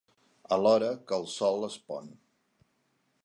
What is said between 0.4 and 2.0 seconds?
A l'hora que el sol es